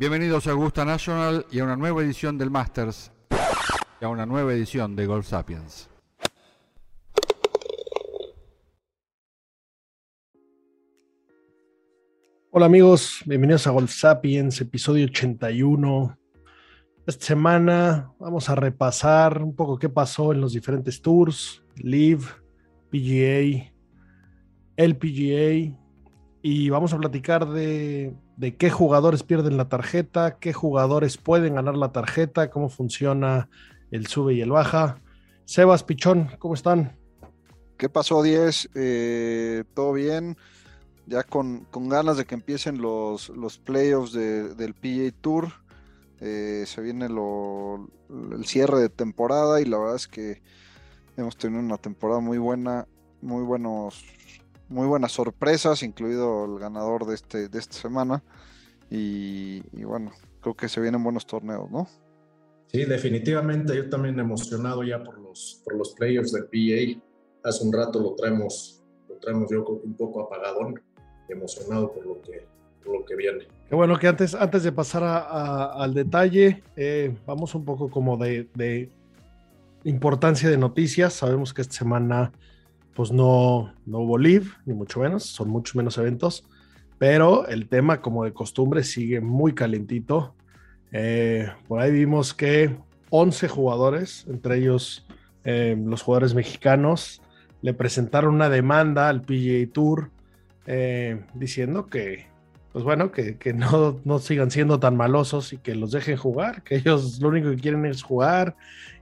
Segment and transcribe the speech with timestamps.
[0.00, 3.12] Bienvenidos a Augusta National y a una nueva edición del Masters
[4.00, 5.90] y a una nueva edición de Golf Sapiens.
[12.50, 16.18] Hola amigos, bienvenidos a Golf Sapiens, episodio 81.
[17.06, 22.24] Esta semana vamos a repasar un poco qué pasó en los diferentes tours, Live,
[22.90, 23.70] PGA,
[24.76, 25.76] LPGA,
[26.40, 31.76] y vamos a platicar de, de qué jugadores pierden la tarjeta, qué jugadores pueden ganar
[31.76, 33.50] la tarjeta, cómo funciona
[33.90, 35.02] el sube y el baja.
[35.44, 36.96] Sebas Pichón, ¿cómo están?
[37.76, 38.70] ¿Qué pasó, 10?
[38.74, 40.38] Eh, ¿Todo bien?
[41.04, 45.52] Ya con, con, ganas de que empiecen los, los playoffs de, del PGA Tour.
[46.20, 50.40] Eh, se viene lo, el cierre de temporada y la verdad es que
[51.18, 52.88] hemos tenido una temporada muy buena,
[53.20, 54.02] muy buenos,
[54.70, 58.22] muy buenas sorpresas, incluido el ganador de este, de esta semana.
[58.90, 61.86] Y, y bueno, creo que se vienen buenos torneos, ¿no?
[62.68, 63.76] Sí, definitivamente.
[63.76, 67.00] Yo también emocionado ya por los, por los playoffs del PA.
[67.48, 70.80] Hace un rato lo traemos, lo traemos yo un poco apagadón,
[71.28, 72.46] emocionado por lo que,
[72.84, 73.48] por lo que viene.
[73.68, 77.90] Qué bueno que antes, antes de pasar a, a, al detalle, eh, vamos un poco
[77.90, 78.90] como de, de,
[79.84, 81.14] importancia de noticias.
[81.14, 82.32] Sabemos que esta semana
[82.94, 86.44] pues no, no hubo live, ni mucho menos, son muchos menos eventos,
[86.98, 90.34] pero el tema como de costumbre sigue muy calentito.
[90.92, 92.76] Eh, por ahí vimos que
[93.10, 95.06] 11 jugadores, entre ellos
[95.44, 97.22] eh, los jugadores mexicanos,
[97.62, 100.10] le presentaron una demanda al PGA Tour
[100.66, 102.26] eh, diciendo que,
[102.72, 106.62] pues bueno, que, que no, no, sigan siendo tan malosos y que los dejen jugar,
[106.62, 108.56] que ellos lo único que quieren es jugar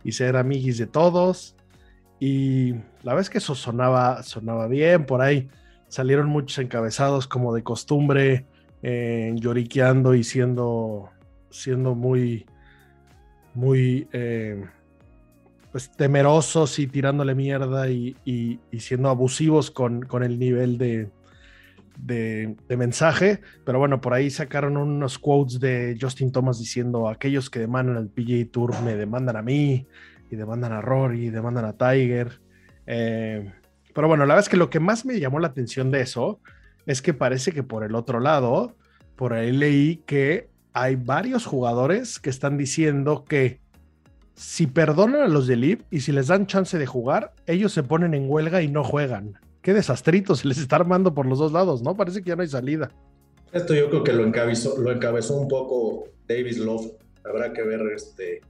[0.05, 1.55] y ser amiguis de todos.
[2.21, 5.49] Y la vez que eso sonaba, sonaba bien, por ahí
[5.89, 8.47] salieron muchos encabezados como de costumbre,
[8.83, 11.11] eh, lloriqueando y siendo,
[11.51, 12.47] siendo muy,
[13.55, 14.65] muy eh,
[15.73, 21.11] pues temerosos y tirándole mierda y, y, siendo abusivos con, con el nivel de,
[21.99, 27.51] de, de, mensaje, pero bueno, por ahí sacaron unos quotes de Justin Thomas diciendo, aquellos
[27.51, 29.87] que demandan al PGA Tour me demandan a mí,
[30.31, 32.41] y demandan a Rory, demandan a Tiger.
[32.87, 33.53] Eh,
[33.95, 36.41] pero bueno, la verdad es que lo que más me llamó la atención de eso
[36.87, 38.77] es que parece que por el otro lado,
[39.17, 43.61] por ahí leí que hay varios jugadores que están diciendo que
[44.35, 47.83] si perdonan a los de Liv y si les dan chance de jugar, ellos se
[47.83, 51.53] ponen en huelga y no juegan qué desastrito se les está armando por los dos
[51.53, 51.95] lados, ¿no?
[51.95, 52.91] Parece que ya no hay salida.
[53.53, 56.93] Esto yo creo que lo encabezó, lo encabezó un poco Davis Love.
[57.23, 58.41] Habrá que ver este,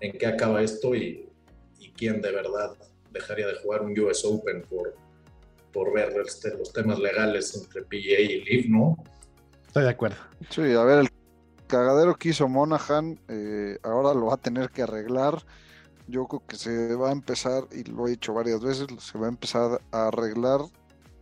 [0.00, 1.28] en qué acaba esto y,
[1.78, 2.76] y quién de verdad
[3.10, 4.94] dejaría de jugar un US Open por,
[5.72, 8.96] por ver este, los temas legales entre PGA y Liv, ¿no?
[9.66, 10.16] Estoy de acuerdo.
[10.50, 11.08] Sí, a ver, el
[11.66, 15.42] cagadero que hizo Monahan eh, ahora lo va a tener que arreglar
[16.08, 19.26] yo creo que se va a empezar, y lo he dicho varias veces, se va
[19.26, 20.60] a empezar a arreglar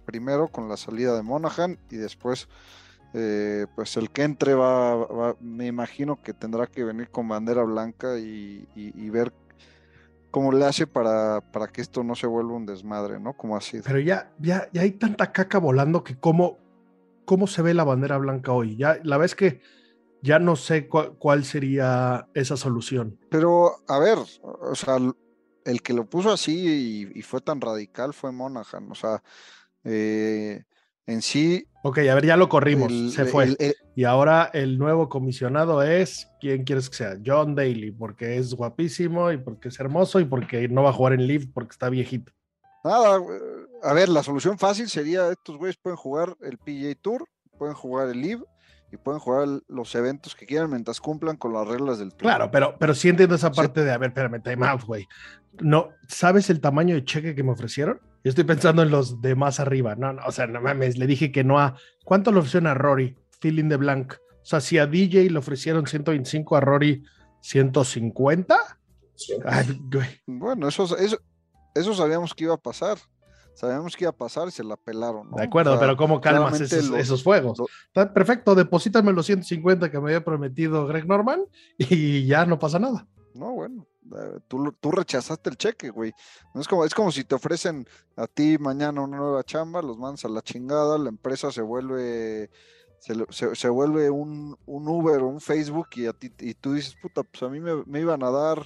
[0.04, 2.48] primero con la salida de Monaghan y después,
[3.14, 7.62] eh, pues el que entre va, va, me imagino que tendrá que venir con bandera
[7.62, 9.32] blanca y, y, y ver
[10.30, 13.34] cómo le hace para, para, que esto no se vuelva un desmadre, ¿no?
[13.34, 13.80] Como así.
[13.82, 16.58] Pero ya, ya, ya hay tanta caca volando que cómo,
[17.24, 18.76] cómo se ve la bandera blanca hoy.
[18.76, 19.60] Ya la vez que
[20.22, 23.18] ya no sé cu cuál sería esa solución.
[23.30, 24.98] Pero, a ver, o sea,
[25.64, 29.22] el que lo puso así y, y fue tan radical fue Monaghan, o sea,
[29.84, 30.64] eh,
[31.06, 31.66] en sí...
[31.82, 33.44] Ok, a ver, ya lo corrimos, el, se fue.
[33.44, 37.16] El, el, y ahora el nuevo comisionado es, ¿quién quieres que sea?
[37.24, 41.12] John Daly, porque es guapísimo y porque es hermoso y porque no va a jugar
[41.12, 42.32] en Live porque está viejito.
[42.82, 43.20] Nada,
[43.82, 47.24] a ver, la solución fácil sería, estos güeyes pueden jugar el PGA Tour,
[47.56, 48.42] pueden jugar el Live
[48.92, 52.22] y pueden jugar los eventos que quieran mientras cumplan con las reglas del tour.
[52.22, 53.86] Claro, pero, pero sí entiendo esa parte sí.
[53.86, 55.06] de, a ver, espérame, time out, güey.
[55.60, 58.00] No, ¿sabes el tamaño de cheque que me ofrecieron?
[58.22, 59.94] Yo estoy pensando en los de más arriba.
[59.94, 61.76] No, no, o sea, no mames, le dije que no a...
[62.04, 63.16] ¿Cuánto le ofrecieron a Rory?
[63.40, 64.14] Feeling de blank.
[64.14, 67.02] O sea, si a DJ le ofrecieron 125, a Rory
[67.40, 68.56] 150.
[69.14, 69.34] Sí.
[69.44, 70.08] Ay, güey.
[70.26, 71.18] Bueno, eso, eso,
[71.74, 72.98] eso sabíamos que iba a pasar.
[73.56, 75.30] Sabíamos que iba a pasar y se la pelaron.
[75.30, 75.36] ¿no?
[75.36, 77.58] De acuerdo, O sea, pero ¿cómo calmas esos, lo- esos fuegos?
[77.58, 81.40] lo- Está perfecto, deposítame los 150 que me había prometido Greg Norman
[81.78, 83.08] y ya no pasa nada.
[83.34, 83.86] No, bueno,
[84.16, 86.12] eh, tú, tú rechazaste el cheque, güey.
[86.54, 87.86] No es como, es como si te ofrecen
[88.16, 92.50] a ti mañana una nueva chamba, los mandas a la chingada, la empresa se vuelve,
[92.98, 96.72] se, se- se vuelve un, un Uber o un Facebook y a ti, y tú
[96.72, 98.62] dices, puta, pues a mí me, me iban a dar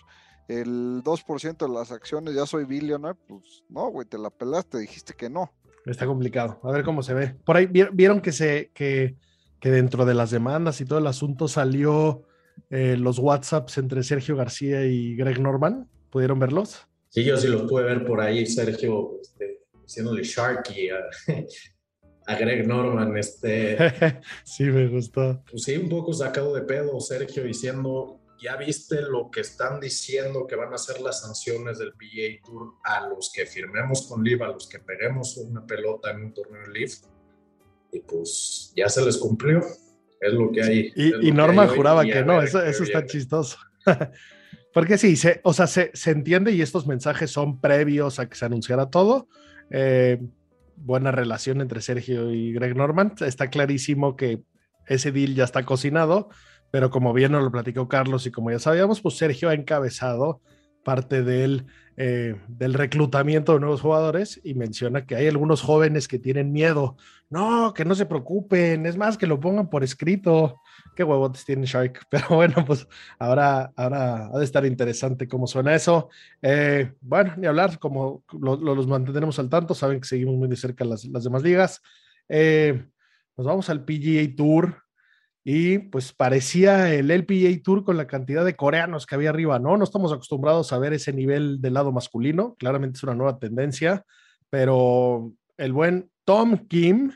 [0.51, 5.15] el 2% de las acciones, ya soy billionaire, pues no, güey, te la pelaste, dijiste
[5.15, 5.53] que no.
[5.87, 6.61] Está complicado.
[6.63, 7.35] A ver cómo se ve.
[7.45, 9.17] Por ahí vi- vieron que se que,
[9.61, 12.23] que dentro de las demandas y todo el asunto salió
[12.69, 15.89] eh, los WhatsApps entre Sergio García y Greg Norman.
[16.11, 16.87] ¿Pudieron verlos?
[17.09, 20.99] Sí, yo sí los pude ver por ahí, Sergio, este, diciéndole Sharky a,
[22.27, 23.77] a Greg Norman, este,
[24.45, 25.43] sí, me gustó.
[25.51, 30.47] pues sí, un poco sacado de pedo, Sergio, diciendo, ya viste lo que están diciendo
[30.47, 34.43] que van a ser las sanciones del PGA Tour a los que firmemos con Liv,
[34.43, 36.91] a los que peguemos una pelota en un torneo de Liv,
[37.93, 39.61] y pues ya se les cumplió,
[40.21, 40.93] es lo que hay.
[40.95, 43.59] Y, y Norma hay juraba que no, eso, está chistoso.
[44.73, 48.37] Porque sí, se, o sea, se, se entiende y estos mensajes son previos a que
[48.37, 49.29] se anunciara todo.
[49.71, 50.21] Eh,
[50.77, 53.15] buena relación entre Sergio y Greg Norman.
[53.21, 54.43] Está clarísimo que
[54.87, 56.31] ese deal ya está cocinado,
[56.71, 60.41] pero como bien nos lo platicó Carlos y como ya sabíamos, pues Sergio ha encabezado
[60.85, 66.19] parte del, eh, del reclutamiento de nuevos jugadores y menciona que hay algunos jóvenes que
[66.19, 66.97] tienen miedo.
[67.29, 70.61] No, que no se preocupen, es más, que lo pongan por escrito.
[70.97, 72.07] Qué huevotes tiene Shark.
[72.11, 72.89] Pero bueno, pues
[73.19, 76.09] ahora, ahora ha de estar interesante cómo suena eso.
[76.43, 80.49] Eh, bueno, ni hablar, como lo- lo- los mantendremos al tanto, saben que seguimos muy
[80.49, 81.83] de cerca las, las demás ligas.
[82.29, 82.85] Eh,
[83.37, 84.83] nos vamos al PGA Tour
[85.43, 89.77] y pues parecía el LPGA Tour con la cantidad de coreanos que había arriba, ¿no?
[89.77, 94.05] No estamos acostumbrados a ver ese nivel del lado masculino, claramente es una nueva tendencia,
[94.51, 97.13] pero el buen Tom Kim,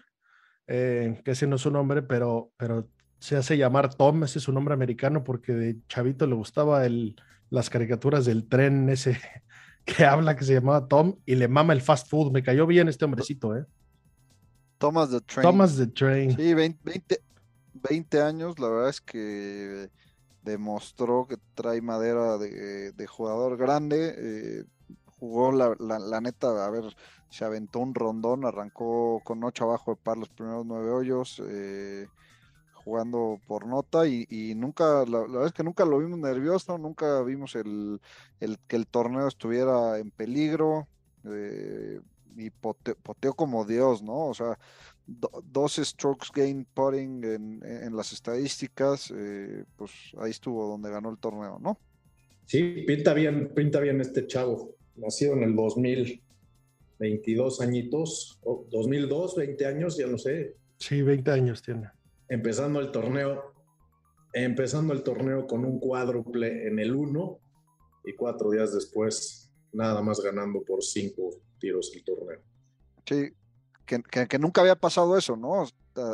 [0.67, 2.89] eh, que ese no es su nombre, pero, pero
[3.19, 7.17] se hace llamar Tom, ese es su nombre americano porque de chavito le gustaba el,
[7.51, 9.19] las caricaturas del tren ese
[9.85, 12.33] que habla que se llamaba Tom y le mama el fast food.
[12.33, 13.65] Me cayó bien este hombrecito, ¿eh?
[14.79, 15.43] Thomas the Train.
[15.43, 16.37] Thomas the Train.
[16.37, 17.21] Sí, 20, 20,
[17.89, 19.91] 20 años, la verdad es que
[20.43, 24.15] demostró que trae madera de, jugador grande.
[24.63, 24.65] eh,
[25.07, 26.85] jugó la, la- la neta, a ver,
[27.29, 32.11] se aventó un rondón, arrancó con 8 abajo de par los primeros 9 hoyos, eh,
[32.73, 37.23] jugando por nota y, y nunca, la, verdad es que nunca lo vimos nervioso, nunca
[37.23, 38.01] vimos el,
[38.67, 40.89] que el torneo estuviera en peligro.
[41.25, 42.01] eh,
[42.37, 44.27] y pote- poteó como Dios, ¿no?
[44.29, 44.59] O sea,
[45.07, 51.11] do- 12 strokes gain putting en, en las estadísticas, eh, pues ahí estuvo donde ganó
[51.11, 51.79] el torneo, ¿no?
[52.47, 54.75] Sí, pinta bien, pinta bien este chavo.
[54.97, 56.23] Nacido en el 2000,
[56.99, 60.57] 22 añitos, o 2002, 20 años, ya no sé.
[60.79, 61.91] Sí, 20 años tiene.
[62.29, 63.53] Empezando el torneo,
[64.33, 67.39] empezando el torneo con un cuádruple en el 1
[68.07, 72.41] y cuatro días después, nada más ganando por cinco tiros el torneo.
[73.07, 73.31] Sí,
[73.87, 75.67] que, que- que nunca había pasado eso, ¿no?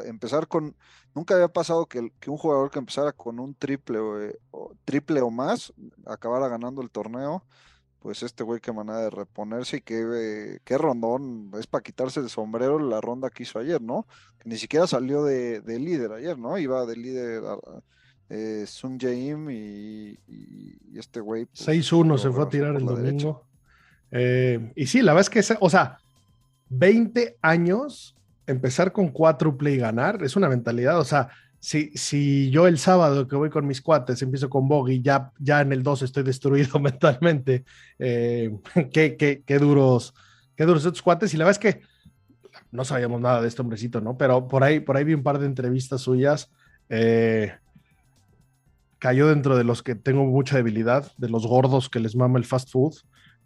[0.05, 0.77] Empezar con,
[1.15, 4.75] nunca había pasado que, que un jugador que empezara con un triple o, eh, o-
[4.85, 5.73] triple o más
[6.07, 7.45] acabara ganando el torneo.
[8.01, 12.21] Pues este güey qué manera de reponerse y qué, eh, qué rondón, es para quitarse
[12.21, 14.07] el sombrero la ronda que hizo ayer, ¿no?
[14.39, 16.57] Que ni siquiera salió de, de líder ayer, ¿no?
[16.57, 17.59] Iba de líder a-
[18.31, 21.45] eh, Sun Jae-im y, y- y este güey.
[21.45, 23.45] pues, 6-1 se fue a tirar el domingo.
[24.13, 25.99] Eh, y sí, la verdad es que, o sea,
[26.71, 30.99] 20 años, empezar con cuádruple y ganar, es una mentalidad.
[30.99, 35.03] O sea, si, si yo el sábado que voy con mis cuates empiezo con Bogey,
[35.03, 37.65] ya, ya en el 2 estoy destruido mentalmente.
[37.99, 38.51] Eh,
[38.93, 40.15] qué, qué, qué duros,
[40.57, 41.35] qué duros estos cuates.
[41.35, 41.83] Y la verdad es que
[42.73, 44.17] no sabíamos nada de este hombrecito, ¿no?
[44.17, 46.51] Pero por ahí, por ahí vi un par de entrevistas suyas.
[46.89, 47.53] eh,
[49.01, 52.45] cayó dentro de los que tengo mucha debilidad, de los gordos que les mama el
[52.45, 52.95] fast food.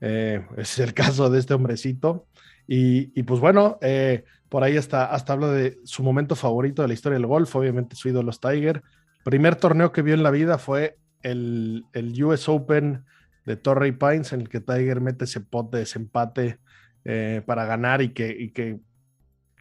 [0.00, 2.26] Eh, es el caso de este hombrecito.
[2.66, 6.88] Y, y pues bueno, eh, por ahí hasta, hasta habla de su momento favorito de
[6.88, 8.82] la historia del golf, obviamente su ídolo es Tiger.
[9.24, 13.04] Primer torneo que vio en la vida fue el, el US Open
[13.46, 16.58] de Torrey Pines, en el que Tiger mete ese pot de desempate
[17.04, 18.80] eh, para ganar y que, y que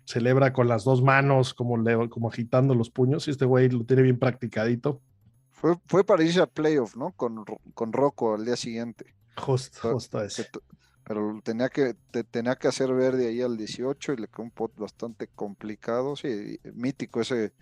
[0.06, 3.28] celebra con las dos manos, como, le, como agitando los puños.
[3.28, 5.02] Y este güey lo tiene bien practicadito.
[5.52, 7.12] Fue, fue para irse a playoff, ¿no?
[7.12, 7.44] Con,
[7.74, 9.16] con Rocco al día siguiente.
[9.38, 10.60] Justo, justo t-
[11.06, 14.52] Pero tenía que, te- tenía que hacer verde ahí al 18 y le quedó un
[14.52, 16.16] pot bastante complicado.
[16.16, 17.54] Sí, mítico ese,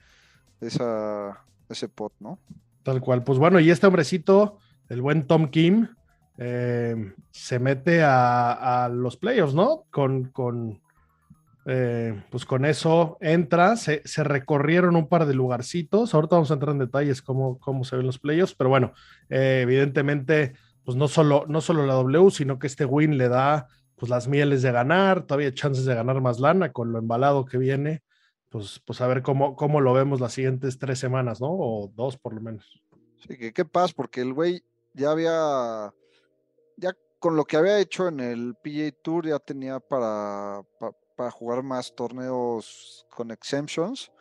[0.60, 2.40] esa, ese pot, ¿no?
[2.84, 3.24] Tal cual.
[3.24, 5.88] Pues bueno, y este hombrecito, el buen Tom Kim,
[6.38, 9.86] eh, se mete a, los playoffs, ¿no?
[9.92, 10.82] Con, con
[11.66, 16.14] eh, pues con eso entra, se, recorrieron un par de lugarcitos.
[16.14, 18.94] Ahorita vamos a entrar en detalles cómo, cómo se ven los playoffs, pero bueno,
[19.30, 23.68] eh, evidentemente, pues no solo, no solo la W, sino que este win le da
[23.96, 27.58] pues las mieles de ganar, todavía chances de ganar más lana con lo embalado que
[27.58, 28.04] viene.
[28.50, 31.50] Pues, pues a ver cómo, cómo lo vemos las siguientes tres semanas, ¿no?
[31.52, 32.82] O dos por lo menos.
[33.20, 35.94] Sí, que qué pasa, porque el güey ya había,
[36.78, 40.64] ya con lo que había hecho en el PJ Tour ya tenía para,
[41.16, 44.12] para, jugar más torneos con exemptions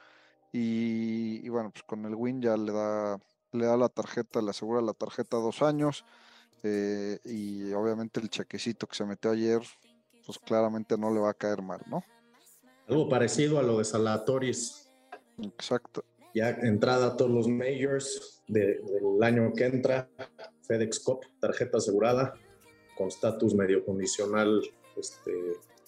[0.52, 3.18] y, bueno, pues con el win ya le da,
[3.52, 6.04] le da la tarjeta, le asegura la tarjeta dos años
[6.62, 9.60] eh, y obviamente el chequecito que se metió ayer,
[10.24, 12.04] pues claramente no le va a caer mal, ¿no?
[12.88, 14.90] Algo parecido a lo de Salatoris.
[15.42, 16.04] Exacto.
[16.34, 18.82] Ya entrada a todos los majors del
[19.22, 20.08] año que entra,
[20.62, 22.34] FedEx Cup, tarjeta asegurada,
[22.96, 24.60] con estatus medio condicional
[24.96, 25.32] este,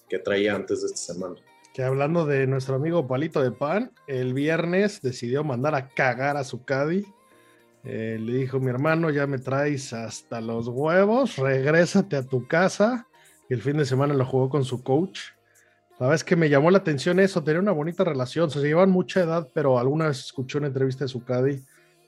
[0.08, 1.36] que traía antes de esta semana.
[1.74, 6.44] Que hablando de nuestro amigo Palito de Pan, el viernes decidió mandar a cagar a
[6.44, 7.06] su caddy
[7.84, 13.06] eh, le dijo, mi hermano, ya me traes hasta los huevos, regrésate a tu casa.
[13.48, 15.20] El fin de semana lo jugó con su coach.
[15.98, 18.50] La es que me llamó la atención eso, tener una bonita relación.
[18.50, 21.62] se llevan mucha edad, pero alguna vez escuché una entrevista de su caddy,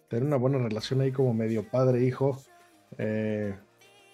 [0.09, 2.43] tener una buena relación ahí como medio padre-hijo.
[2.99, 3.54] Eh,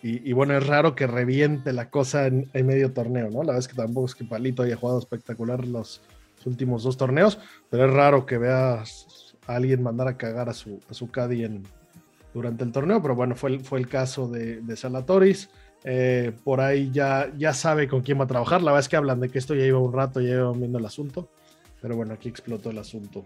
[0.02, 3.42] y, bueno, es raro que reviente la cosa en, medio torneo, ¿no?
[3.42, 6.00] La verdad es que tampoco es que Palito haya jugado espectacular los
[6.46, 7.38] últimos dos torneos,
[7.68, 11.62] pero es raro que veas alguien mandar a cagar a su, a su caddy en,
[12.34, 15.48] durante el torneo, pero bueno, fue el, fue el caso de, de Salatoris.
[15.84, 18.60] Eh, por ahí ya, ya sabe con quién va a trabajar.
[18.62, 20.78] La verdad es que hablan de que esto ya iba un rato, ya iban viendo
[20.78, 21.28] el asunto,
[21.80, 23.24] pero bueno, aquí explotó el asunto.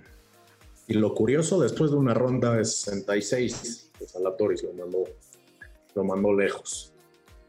[0.87, 5.05] Y lo curioso, después de una ronda de 66, de Salatoris lo mandó,
[5.95, 6.93] lo mandó lejos.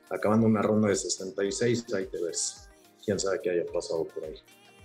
[0.09, 2.69] Acabando una ronda de 66, ahí te ves.
[3.03, 4.35] Quién sabe qué haya pasado por ahí.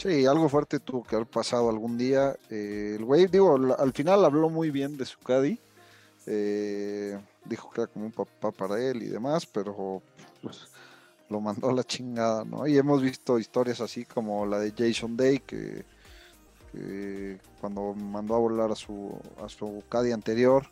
[0.00, 2.34] Sí, algo fuerte tuvo que haber pasado algún día.
[2.48, 5.60] Eh, el güey, digo, al final habló muy bien de su caddy.
[6.26, 10.00] Eh, dijo que era como un papá para él y demás, pero
[10.42, 10.68] pues,
[11.28, 12.66] lo mandó a la chingada, ¿no?
[12.66, 15.84] Y hemos visto historias así como la de Jason Day, que,
[17.60, 20.64] cuando mandó a volar a su, a su caddy anterior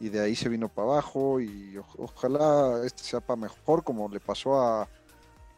[0.00, 4.20] y de ahí se vino para abajo y ojalá este sea para mejor como le
[4.20, 4.88] pasó a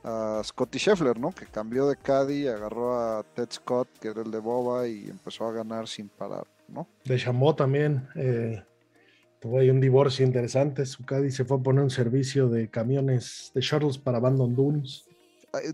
[0.05, 1.33] a Scotty Scheffler, ¿no?
[1.33, 5.47] Que cambió de caddy, agarró a Ted Scott, que era el de Boba, y empezó
[5.47, 6.87] a ganar sin parar, ¿no?
[7.05, 8.09] De Chambó también.
[8.15, 8.63] Eh,
[9.41, 10.87] tuvo ahí un divorcio interesante.
[10.87, 15.05] Su caddy se fue a poner un servicio de camiones de shuttles para Abandon Dunes.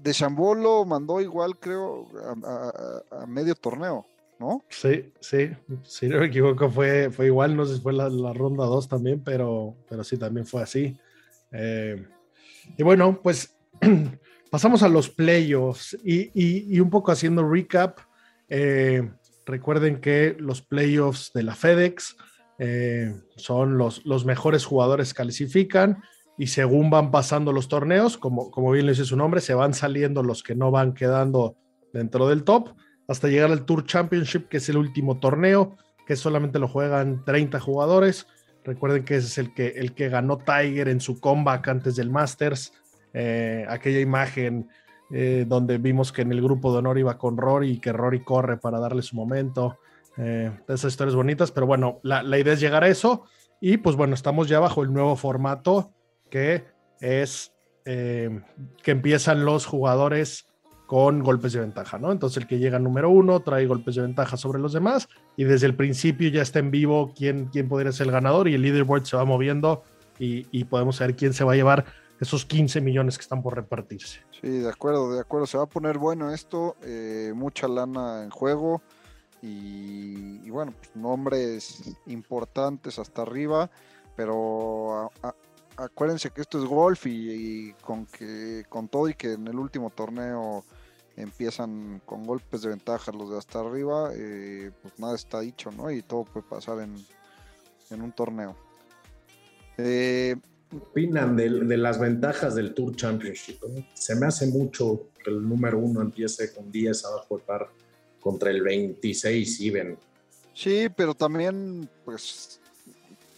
[0.00, 2.09] De Chambó lo mandó igual, creo,
[2.45, 4.07] a, medio torneo,
[4.38, 4.64] ¿no?
[4.69, 5.50] Sí, sí.
[5.83, 7.57] Si no me equivoco, fue, fue igual.
[7.57, 10.97] No sé si fue la, ronda 2 también, pero, pero sí, también fue así.
[11.50, 12.07] Eh,
[12.76, 13.54] y bueno, pues
[14.50, 17.99] pasamos a los playoffs y, un poco haciendo recap.
[18.49, 19.11] Eh,
[19.47, 22.16] recuerden que los playoffs de la FedEx
[22.59, 26.02] eh, son los, mejores jugadores clasifican
[26.38, 29.75] y según van pasando los torneos, como, como bien le dice su nombre, se van
[29.75, 31.57] saliendo los que no van quedando
[31.93, 32.71] dentro del top
[33.09, 35.76] hasta llegar al Tour Championship, que es el último torneo,
[36.07, 38.26] que solamente lo juegan 30 jugadores.
[38.64, 42.11] Recuerden que ese es el que, el que ganó Tiger en su comeback antes del
[42.11, 42.73] Masters
[43.14, 44.68] eh, aquella imagen
[45.11, 48.25] eh, donde vimos que en el grupo de honor iba con Rory y que Rory
[48.25, 49.78] corre para darle su momento.
[50.16, 53.25] Eh, esas historias bonitas, pero bueno, la, idea es llegar a eso
[53.61, 55.92] y pues bueno, estamos ya bajo el nuevo formato
[56.30, 56.64] que
[57.00, 57.52] es
[57.85, 58.40] que
[58.87, 60.47] empiezan los jugadores
[60.87, 62.12] con golpes de ventaja, ¿no?
[62.12, 65.66] Entonces el que llega número uno trae golpes de ventaja sobre los demás y desde
[65.66, 69.04] el principio ya está en vivo quién, quién podría ser el ganador y el leaderboard
[69.04, 69.83] se va moviendo
[70.18, 71.85] y, y podemos saber quién se va a llevar
[72.21, 74.21] esos 15 millones que están por repartirse.
[74.40, 75.47] Sí, de acuerdo, de acuerdo.
[75.47, 78.83] Se va a poner bueno esto, eh, mucha lana en juego
[79.42, 83.71] y, bueno, pues, nombres importantes hasta arriba,
[84.16, 85.11] pero
[85.76, 89.90] acuérdense que esto es golf y, con que con todo y que en el último
[89.90, 90.64] torneo
[91.16, 95.90] empiezan con golpes de ventaja los de hasta arriba, eh, pues nada está dicho, ¿no?
[95.90, 96.94] Y todo puede pasar en,
[97.90, 98.56] en un torneo.
[99.76, 100.37] Eh,
[100.76, 103.61] opinan de, las ventajas del Tour Championship?
[103.95, 107.69] Se me hace mucho que el número uno empiece con 10 abajo de par
[108.21, 109.99] contra el 26 y ven.
[110.54, 112.61] Sí, pero también pues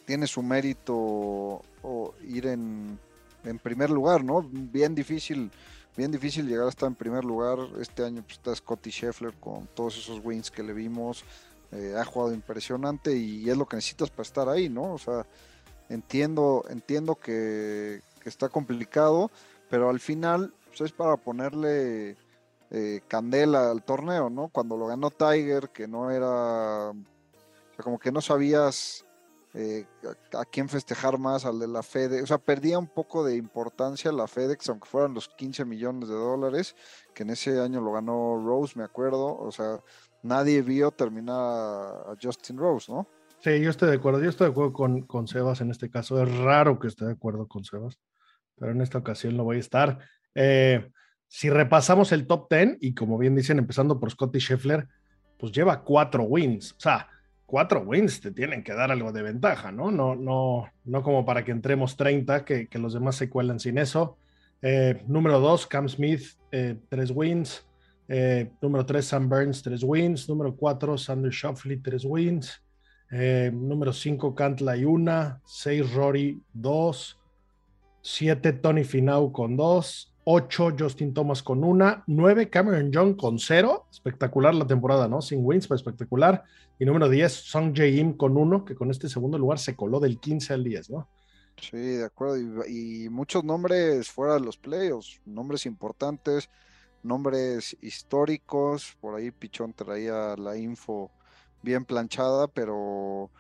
[0.05, 1.63] tiene su mérito
[2.27, 2.99] ir en,
[3.63, 4.43] primer lugar, ¿no?
[4.43, 5.51] Bien difícil,
[5.97, 7.59] bien difícil llegar hasta en primer lugar.
[7.81, 11.25] Este año pues, está Scotty Scheffler con todos esos wins que le vimos.
[11.73, 14.95] Eh, ha jugado impresionante y es lo que necesitas para estar ahí, ¿no?
[14.95, 15.27] O sea,
[15.89, 19.31] Entiendo, entiendo que, está complicado,
[19.71, 22.17] pero al final pues, es para ponerle
[22.71, 24.49] eh, candela al torneo, ¿no?
[24.49, 26.93] Cuando lo ganó Tiger, que no era,
[27.81, 29.07] como que no sabías
[29.59, 29.87] eh,
[30.35, 34.13] a, quién festejar más, al de la FedEx, o sea, perdía un poco de importancia
[34.13, 36.77] la FedEx, aunque fueran los 15 millones de dólares,
[37.15, 39.81] que en ese año lo ganó Rose, me acuerdo, o sea,
[40.23, 43.07] nadie vio terminar a Justin Rose, ¿no?
[43.47, 46.21] Sí, yo estoy de acuerdo, yo estoy de acuerdo con, con Sebas en este caso,
[46.21, 47.97] es raro que esté de acuerdo con Sebas,
[48.57, 50.01] pero en esta ocasión lo voy a estar.
[50.35, 50.91] Eh,
[51.29, 54.89] si repasamos el top 10, y como bien dicen, empezando por Scotty Scheffler,
[55.39, 57.09] pues lleva cuatro wins, o sea,
[57.45, 59.93] cuatro wins te tienen que dar algo de ventaja, ¿no?
[59.93, 63.79] No, no, no como para que entremos 30, que, que los demás se cuelan sin
[63.79, 64.19] eso.
[64.61, 67.65] Eh, número dos, Cam Smith, eh, tres wins.
[68.09, 70.29] Eh, número tres, Sam Burns, tres wins.
[70.29, 72.61] Número cuatro, Sander Shoffley, tres wins.
[73.11, 75.41] Número cinco, Cantlay, una.
[75.45, 77.19] Seis, Rory, dos.
[78.03, 80.13] Siete, Tony Finau con dos.
[80.29, 85.23] 8 Justin Thomas con una, 9 Cameron Young con cero, espectacular la temporada, ¿no?
[85.23, 86.43] Sin wins, pero espectacular.
[86.81, 90.19] Y número 10, Song Jae-im con uno, que con este segundo lugar se coló del
[90.19, 91.09] 15 al 10, ¿no?
[91.61, 92.67] Sí, de acuerdo.
[92.67, 96.51] Y, muchos nombres fuera de los playoffs, nombres importantes,
[97.05, 98.97] nombres históricos.
[99.01, 101.13] Por ahí Pichón traía la info
[101.67, 103.31] bien planchada, pero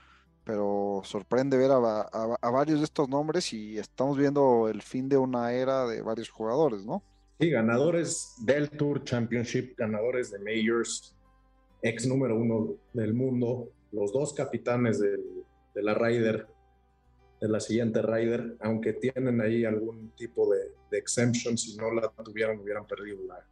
[0.45, 5.53] pero sorprende ver a, varios de estos nombres y estamos viendo el fin de una
[5.53, 7.03] era de varios jugadores, ¿no?
[7.41, 11.17] Sí, ganadores del Tour Championship, ganadores de Majors,
[11.83, 15.19] ex número uno del mundo, los dos capitanes de
[15.75, 16.47] la Ryder,
[17.41, 20.61] de la siguiente Ryder, aunque tienen ahí algún tipo de,
[20.93, 23.45] de exemption, si no la tuvieran, hubieran perdido la,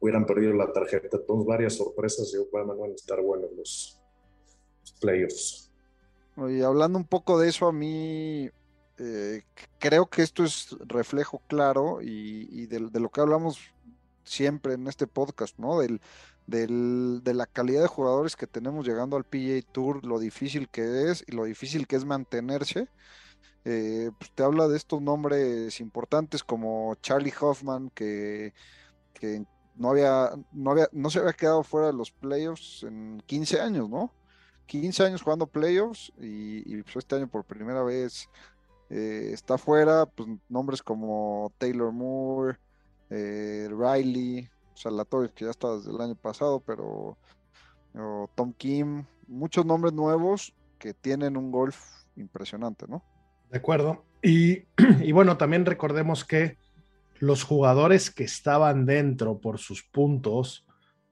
[0.00, 1.16] hubieran perdido la tarjeta.
[1.16, 4.00] Entonces, varias sorpresas y van a estar buenos los
[4.92, 5.70] playoffs.
[6.48, 8.50] Y hablando un poco de eso, a mí
[8.98, 9.42] eh,
[9.78, 13.58] creo que esto es reflejo claro y, de, lo que hablamos
[14.24, 15.78] siempre en este podcast, ¿no?
[15.78, 16.00] Del,
[16.46, 21.24] de la calidad de jugadores que tenemos llegando al PGA Tour, lo difícil que es
[21.26, 22.88] y lo difícil que es mantenerse.
[23.64, 28.54] Eh, pues te habla de estos nombres importantes como Charlie Hoffman, que,
[29.12, 29.44] que
[29.74, 33.90] no, había, no, había, no se había quedado fuera de los playoffs en 15 años,
[33.90, 34.12] ¿no?
[34.66, 38.28] 15 años jugando playoffs y, pues este año por primera vez
[38.90, 42.58] eh, está fuera, pues nombres como Taylor Moore,
[43.10, 47.16] eh, Riley, Salatoris, que ya está desde el año pasado, pero
[48.34, 51.78] Tom Kim, muchos nombres nuevos que tienen un golf
[52.16, 53.02] impresionante, ¿no?
[53.50, 54.04] De acuerdo.
[54.22, 54.64] Y,
[55.00, 56.58] y bueno, también recordemos que
[57.18, 60.66] los jugadores que estaban dentro por sus puntos,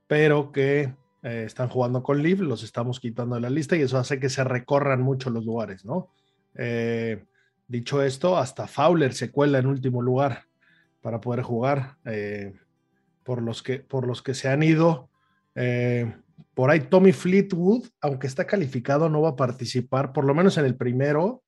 [0.06, 3.96] pero que eh, están jugando con Liv, los estamos quitando de la lista y eso
[3.96, 6.10] hace que se recorran mucho los lugares, ¿no?
[6.54, 7.24] Eh,
[7.66, 10.42] dicho esto, hasta Fowler se cuela en último lugar
[11.00, 11.96] para poder jugar.
[12.04, 12.52] Eh,
[13.22, 15.08] por, los que, por los que se han ido.
[16.52, 20.66] por ahí Tommy Fleetwood, aunque está calificado, no va a participar, por lo menos en
[20.66, 21.42] el primero.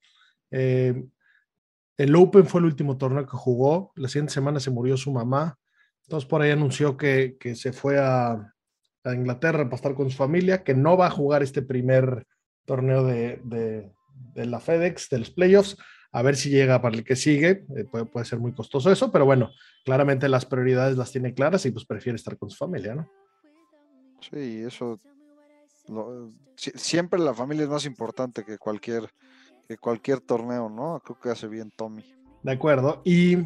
[0.50, 3.92] el Open fue el último torneo que jugó.
[3.96, 5.58] La siguiente semana se murió su mamá.
[6.04, 8.54] Entonces por ahí anunció que, que se fue a,
[9.06, 12.26] a Inglaterra para estar con su familia, que no va a jugar este primer
[12.64, 13.92] torneo de,
[14.34, 15.76] la FedEx, de los playoffs,
[16.12, 19.24] a ver si llega para el que sigue, eh, puede, ser muy costoso eso, pero
[19.24, 19.50] bueno,
[19.84, 23.08] claramente las prioridades las tiene claras y pues prefiere estar con su familia, ¿no?
[24.20, 24.98] Sí, eso,
[26.56, 29.08] siempre la familia es más importante que cualquier,
[29.68, 31.00] que cualquier torneo, ¿no?
[31.04, 32.04] Creo que hace bien Tommy.
[32.42, 33.36] De acuerdo, y,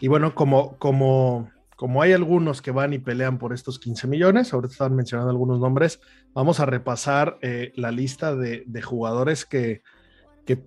[0.00, 4.52] y bueno, como, como como hay algunos que van y pelean por estos 15 millones,
[4.52, 6.00] ahorita están mencionando algunos nombres,
[6.32, 9.82] vamos a repasar eh, la lista de, jugadores que,
[10.46, 10.64] que,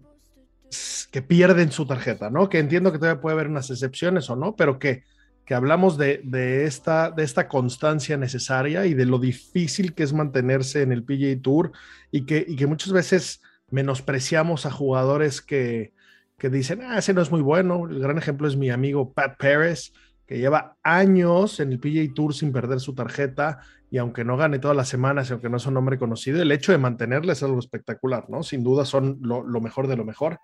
[1.28, 2.48] pierden su tarjeta, ¿no?
[2.48, 5.04] Que entiendo que todavía puede haber unas excepciones o no, pero que,
[5.44, 6.22] que hablamos de,
[6.66, 11.42] esta, de esta constancia necesaria y de lo difícil que es mantenerse en el PGA
[11.42, 11.72] Tour
[12.12, 13.42] y que, y que muchas veces
[13.72, 15.92] menospreciamos a jugadores que,
[16.38, 17.88] que dicen, ah, ese no es muy bueno.
[17.90, 19.92] El gran ejemplo es mi amigo Pat Perez
[20.30, 24.60] que lleva años en el PGA Tour sin perder su tarjeta y aunque no gane
[24.60, 27.42] todas las semanas y aunque no es un nombre conocido, el hecho de mantenerle es
[27.42, 28.44] algo espectacular, ¿no?
[28.44, 30.38] Sin duda son lo, mejor de lo mejor.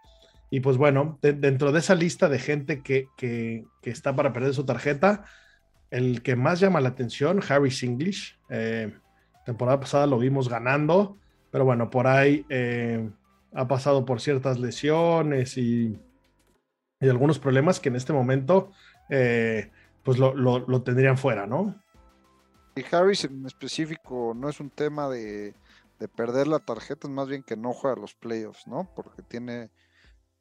[0.50, 3.10] Y pues bueno, dentro de esa lista de gente que,
[3.84, 5.26] está para perder su tarjeta,
[5.91, 8.39] el que más llama la atención, Harry Singlish.
[8.50, 8.91] Eh,
[9.45, 11.19] temporada pasada lo vimos ganando,
[11.52, 13.08] pero bueno, por ahí eh,
[13.54, 15.95] ha pasado por ciertas lesiones y,
[17.00, 18.71] y algunos problemas que en este momento
[19.09, 19.71] eh,
[20.03, 21.75] pues lo, tendrían fuera, ¿no?
[22.75, 25.55] Y Harris en específico no es un tema de,
[26.15, 28.89] perder la tarjeta, es más bien que no juega los playoffs, ¿no?
[28.95, 29.71] Porque tiene,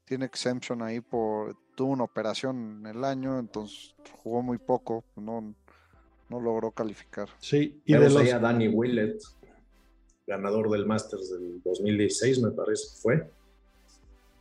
[0.04, 5.54] tiene exemption ahí por, tuvo una operación en el año, entonces jugó muy poco, no,
[6.28, 7.28] no logró calificar.
[7.38, 8.32] Sí, y de los...
[8.32, 9.22] a Danny Willett,
[10.26, 13.30] ganador del Masters del 2016, me parece fue.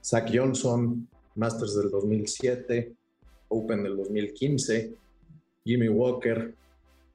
[0.03, 2.93] Zach Johnson, Masters del 2007,
[3.53, 4.93] Open del 2015,
[5.63, 6.53] Jimmy Walker.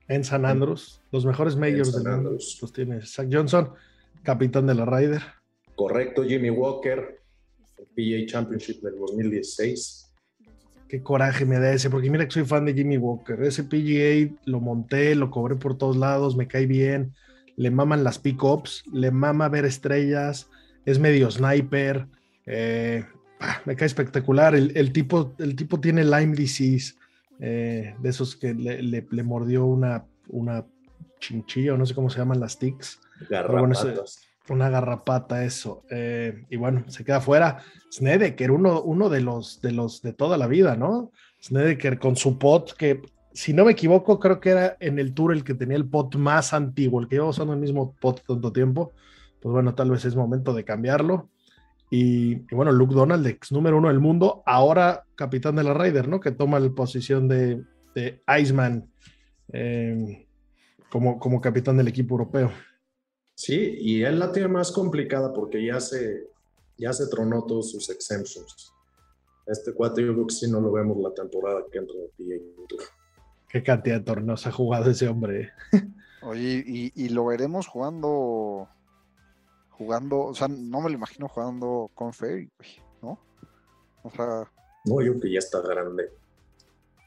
[0.07, 3.71] En San Andrews, los mejores majors del mundo los tiene Zach Johnson,
[4.23, 5.23] capitán de la Ryder.
[5.75, 7.21] Correcto, Jimmy Walker,
[7.77, 10.07] el PGA Championship del 2016.
[10.89, 13.43] Qué coraje me da ese, porque mira que soy fan de Jimmy Walker.
[13.43, 17.13] Ese PGA lo monté, lo cobré por todos lados, me cae bien.
[17.57, 20.49] Le maman las pickups, le mama ver estrellas,
[20.87, 22.07] es medio sniper.
[22.47, 23.05] Eh,
[23.41, 24.55] ah, me cae espectacular.
[24.55, 26.95] El, tipo, el tipo tiene Lyme disease,
[27.41, 30.65] eh, de esos que le, mordió una, una
[31.21, 33.01] chinchilla, o no sé cómo se llaman las tics.
[33.29, 35.85] Garrapatas una garrapata eso.
[35.91, 37.59] Eh, y bueno, se queda fuera.
[37.93, 41.13] Snedeker, uno, uno de los de los de toda la vida, ¿no?
[41.43, 45.33] Snedeker con su pot, que si no me equivoco, creo que era en el tour
[45.33, 48.53] el que tenía el pot más antiguo, el que lleva usando el mismo pot tanto
[48.53, 48.93] tiempo.
[49.41, 51.29] Pues bueno, tal vez es momento de cambiarlo.
[51.91, 56.21] Y, bueno, Luke Donald, ex número uno del mundo, ahora capitán de la Ryder, ¿no?
[56.21, 58.91] Que toma la posición de, de Iceman
[59.53, 60.27] eh,
[60.91, 62.51] como, como capitán del equipo europeo.
[63.35, 66.27] Sí, y él la tiene más complicada porque ya se,
[66.77, 68.73] ya se tronó todos sus exemptions.
[69.47, 72.43] Este cuate yo creo que sí no lo vemos la temporada que entra en
[73.49, 75.53] Qué cantidad de torneos ha jugado ese hombre.
[76.23, 78.69] Oye, y, lo veremos jugando,
[79.79, 82.51] jugando, o sea, no me lo imagino jugando con Ferry,
[83.01, 83.19] ¿no?
[84.03, 84.51] O sea...
[84.85, 86.11] No, yo que ya está grande.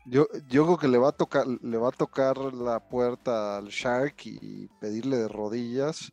[0.05, 3.67] Yo, yo creo que le va a tocar, le va a tocar la puerta al
[3.67, 6.11] Shark y pedirle de rodillas,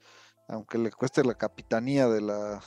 [0.48, 2.60] aunque le cueste la capitanía de la.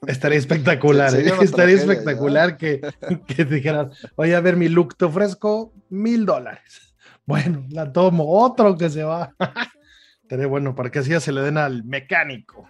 [0.06, 1.32] Estaría espectacular, ¿eh?
[1.42, 2.80] estaría espectacular que,
[3.26, 6.94] que dijeran, oye, a ver, mi look, te ofrezco mil dólares.
[7.24, 9.34] Bueno, la tomo, otro que se va.
[10.22, 12.68] Estaría bueno para que así ya se le den al mecánico.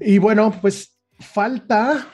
[0.00, 2.06] Y bueno, pues falta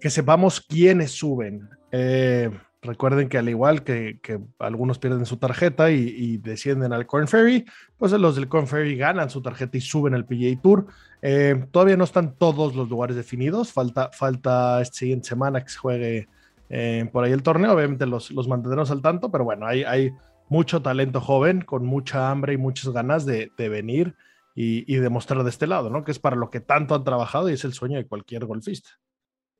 [0.00, 1.68] que sepamos quiénes suben.
[1.90, 4.20] Eh, Recuerden que al igual que,
[4.60, 7.64] algunos pierden su tarjeta y, descienden al Corn Ferry,
[7.96, 10.86] pues los del Corn Ferry ganan su tarjeta y suben al PGA Tour.
[11.20, 15.78] Eh, todavía no están todos los lugares definidos, falta, falta esta siguiente semana que se
[15.78, 16.28] juegue
[16.70, 20.12] eh, por ahí el torneo, obviamente los, los mantendremos al tanto, pero bueno, hay, hay
[20.48, 24.14] mucho talento joven con mucha hambre y muchas ganas de, venir
[24.60, 26.02] y, demostrar de este lado, ¿no?
[26.02, 28.90] Que es para lo que tanto han trabajado y es el sueño de cualquier golfista.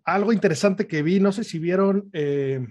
[0.05, 2.11] Algo interesante que vi, no sé si vieron...
[2.13, 2.67] Eh,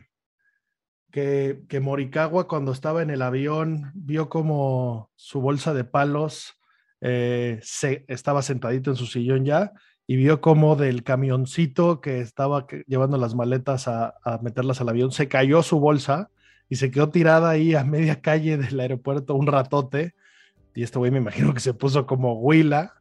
[1.10, 6.60] que, que, Morikawa cuando estaba en el avión vio como su bolsa de palos
[7.00, 9.72] eh, se, estaba sentadito en su sillón ya
[10.06, 15.30] y vio como del camioncito que estaba llevando las maletas a, meterlas al avión se
[15.30, 16.30] cayó su bolsa
[16.68, 20.14] y se quedó tirada ahí a media calle del aeropuerto un ratote
[20.78, 22.94] y este güey me imagino que se puso como huila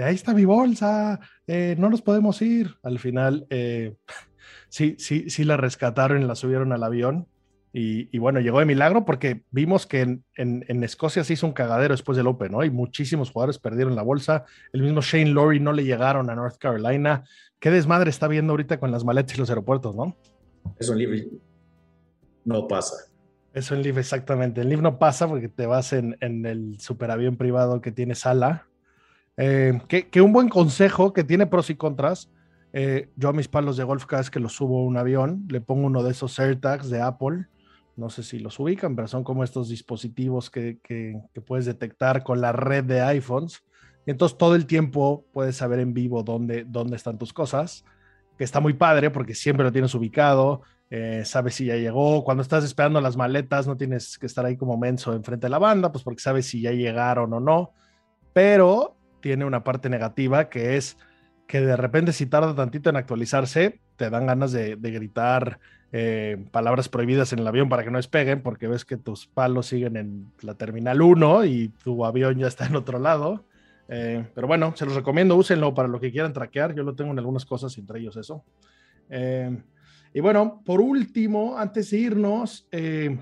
[0.00, 2.76] ahí está mi bolsa, eh, no nos podemos ir.
[2.82, 3.94] Al final, eh,
[4.68, 7.26] sí, sí, sí la rescataron y la subieron al avión.
[7.74, 11.94] Y, bueno, llegó de milagro porque vimos que en, en, Escocia se hizo un cagadero
[11.94, 12.62] después del Open, ¿no?
[12.64, 14.44] Y muchísimos jugadores perdieron la bolsa.
[14.74, 17.24] El mismo Shane Lowry no le llegaron a North Carolina.
[17.58, 20.14] ¿Qué desmadre está viendo ahorita con las maletas y los aeropuertos, no?
[20.78, 21.30] Eso Live
[22.44, 23.10] no pasa.
[23.54, 24.62] Eso en Live, exactamente.
[24.62, 28.66] En Live no pasa porque te vas en, en el superavión privado que tiene sala.
[29.36, 32.30] Eh, que, que, un buen consejo que tiene pros y contras.
[32.72, 35.44] Eh, yo a mis palos de golf cada vez que los subo a un avión,
[35.48, 37.46] le pongo uno de esos AirTags de Apple
[37.96, 40.78] no sé si los ubican, pero son como estos dispositivos que,
[41.46, 43.62] puedes detectar con la red de iPhones.
[44.06, 47.84] Y entonces todo el tiempo puedes saber en vivo dónde, dónde están tus cosas,
[48.38, 50.62] que está muy padre porque siempre lo tienes ubicado,
[50.94, 52.22] eh, sabes si ya llegó.
[52.22, 55.58] Cuando estás esperando las maletas, no tienes que estar ahí como menso enfrente de la
[55.58, 57.72] banda, pues porque sabes si ya llegaron o no.
[58.34, 60.98] Pero tiene una parte negativa que es
[61.46, 65.60] que de repente si tarda tantito en actualizarse, te dan ganas de, gritar
[65.92, 69.68] eh, palabras prohibidas en el avión para que no despeguen, porque ves que tus palos
[69.68, 73.46] siguen en la terminal 1 y tu avión ya está en otro lado.
[73.88, 76.74] Eh, pero bueno, se los recomiendo, úsenlo para lo que quieran traquear.
[76.74, 78.44] Yo lo tengo en algunas cosas, entre ellos eso.
[79.08, 79.56] Eh,
[80.14, 82.68] y bueno, por último, antes de irnos,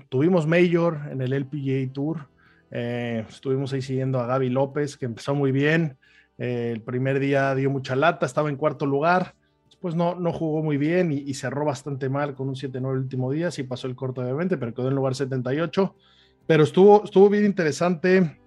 [0.09, 2.27] tuvimos Mayor en el LPGA Tour.
[2.69, 5.97] estuvimos ahí siguiendo a Gaby López, que empezó muy bien.
[6.37, 9.35] el primer día dio mucha lata, estaba en cuarto lugar
[9.81, 13.31] pues no, no jugó muy bien y, cerró bastante mal con un 7-9 el último
[13.31, 15.95] día, sí pasó el corto obviamente, pero quedó en lugar 78.
[16.45, 18.39] Pero estuvo, estuvo bien interesante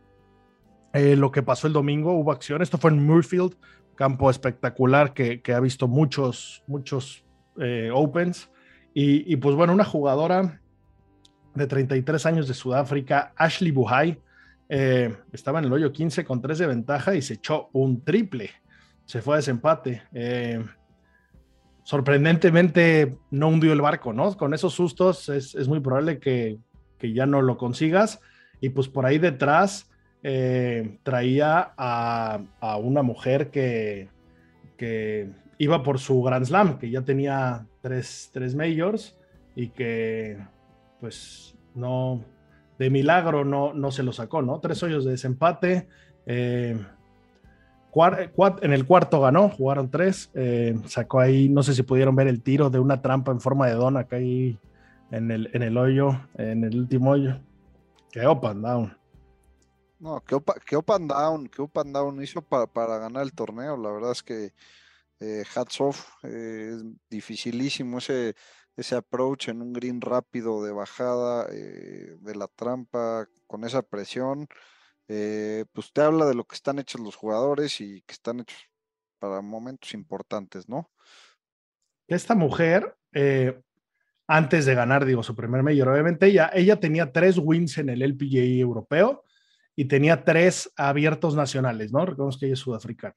[0.93, 3.57] eh, lo que pasó el domingo, hubo acción, esto fue en Murfield,
[3.97, 7.24] campo espectacular que, ha visto muchos, muchos
[7.59, 8.51] eh, Opens.
[8.97, 10.61] Y, pues bueno, una jugadora
[11.55, 14.21] de 33 años de Sudáfrica, Ashley Buhai,
[14.69, 18.51] eh, estaba en el hoyo 15 con 3 de ventaja y se echó un triple.
[19.05, 20.05] Se fue a desempate.
[20.13, 20.65] Eh,
[21.83, 24.37] sorprendentemente no hundió el barco, ¿no?
[24.37, 26.59] Con esos sustos es, es muy probable que,
[26.97, 28.21] que, ya no lo consigas.
[28.61, 29.91] Y pues por ahí detrás
[31.03, 34.09] traía a, a, una mujer que,
[34.77, 39.17] que iba por su Grand Slam, que ya tenía tres, tres majors
[39.55, 40.39] y que
[41.01, 42.25] pues no,
[42.79, 44.61] de milagro no, no se lo sacó, ¿no?
[44.61, 45.89] Tres hoyos de desempate.
[46.27, 46.77] Eh,
[48.63, 50.31] en el cuarto ganó, jugaron tres.
[50.35, 53.69] Eh, sacó ahí, no sé si pudieron ver el tiro de una trampa en forma
[53.69, 54.59] de don acá ahí
[55.11, 57.39] en el, en el hoyo, en el último hoyo.
[58.11, 59.04] Que up and down.
[60.05, 63.33] No, que up, que up and down, que up down hizo para, para ganar el
[63.33, 63.75] torneo.
[63.79, 64.53] La verdad es que
[65.19, 68.35] eh, hats off, eh, es dificilísimo ese,
[68.77, 74.47] ese approach en un green rápido de bajada eh, de la trampa con esa presión.
[75.09, 78.59] Eh, pues te habla de lo que están hechos los jugadores y que están hechos
[79.19, 80.91] para momentos importantes, ¿no?
[82.07, 82.95] Esta mujer,
[84.27, 88.03] antes de ganar, digo, su primer mayor, obviamente ella, ella tenía tres wins en el
[88.03, 89.25] LPGA europeo
[89.77, 92.01] y tenía tres abiertos nacionales, ¿no?
[92.07, 93.15] Recordemos que ella es sudafricana.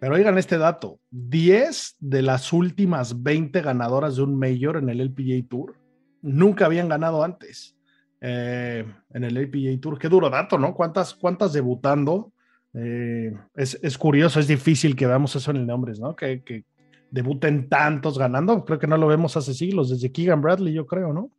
[0.00, 5.00] Pero oigan este dato, 10 de las últimas 20 ganadoras de un mayor en el
[5.00, 5.76] LPGA Tour
[6.24, 7.76] nunca habían ganado antes
[8.20, 9.98] eh, en el LPGA Tour.
[9.98, 10.74] Qué duro dato, ¿no?
[10.74, 12.32] ¿Cuántas, cuántas debutando?
[12.72, 16.16] Eh, es, es, curioso, es difícil que veamos eso en el nombres, ¿no?
[16.16, 16.64] Que, que,
[17.10, 18.64] debuten tantos ganando.
[18.64, 21.30] Creo que no lo vemos hace siglos, desde Keegan Bradley, yo creo, ¿no?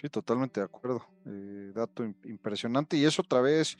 [0.00, 1.04] Sí, totalmente de acuerdo.
[1.26, 2.96] Eh, dato impresionante.
[2.96, 3.78] Y es otra vez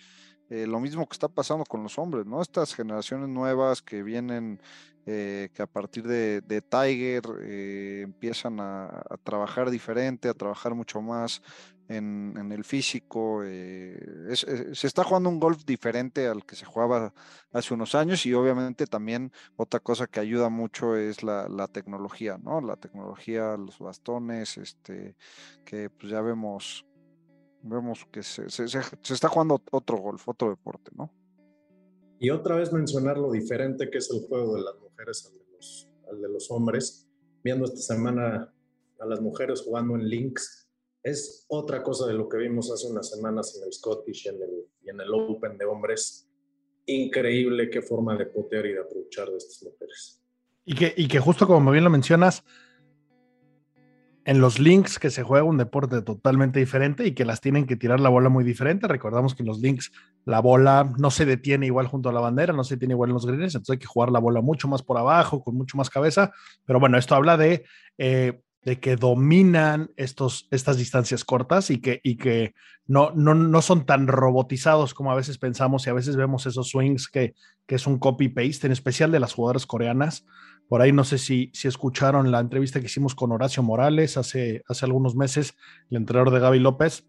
[0.48, 2.40] eh, lo mismo que está pasando con los hombres, ¿no?
[2.40, 4.60] Estas generaciones nuevas que vienen,
[5.06, 7.22] eh, que a partir de, Tiger
[8.02, 11.42] empiezan a, trabajar diferente, a trabajar mucho más
[11.88, 13.42] en, en el físico.
[13.42, 17.12] Se está jugando un golf diferente al que se jugaba
[17.52, 22.38] hace unos años y obviamente también otra cosa que ayuda mucho es la, la tecnología,
[22.38, 22.62] ¿no?
[22.62, 25.16] La tecnología, los bastones, este,
[25.66, 26.86] que pues ya vemos
[27.64, 28.80] vemos que se, se, se,
[29.14, 31.10] está jugando otro golf, otro deporte, ¿no?
[32.20, 35.52] Y otra vez mencionar lo diferente que es el juego de las mujeres al de
[35.52, 37.08] los, al de los hombres.
[37.42, 38.54] Viendo esta semana
[39.00, 40.68] a las mujeres jugando en links,
[41.02, 44.36] es otra cosa de lo que vimos hace unas semanas en el Scottish y en
[44.36, 46.28] el, y en el Open de hombres.
[46.86, 50.22] Increíble qué forma de potear y de aprovechar de estas mujeres.
[50.64, 52.42] Y que, y que justo como bien lo mencionas,
[54.24, 57.76] en los links que se juega un deporte totalmente diferente y que las tienen que
[57.76, 58.88] tirar la bola muy diferente.
[58.88, 59.92] Recordamos que en los links
[60.24, 63.14] la bola no se detiene igual junto a la bandera, no se detiene igual en
[63.14, 65.90] los greens, entonces hay que jugar la bola mucho más por abajo, con mucho más
[65.90, 66.32] cabeza.
[66.64, 67.64] Pero bueno, esto habla de,
[67.98, 72.54] eh, de que dominan estos, estas distancias cortas y que, y que
[72.86, 76.70] no, no, no son tan robotizados como a veces pensamos y a veces vemos esos
[76.70, 77.34] swings que,
[77.66, 80.24] que es un copy-paste, en especial de las jugadoras coreanas.
[80.68, 84.62] Por ahí no sé si, si escucharon la entrevista que hicimos con Horacio Morales hace,
[84.66, 85.54] hace algunos meses,
[85.90, 87.06] el entrenador de Gaby López,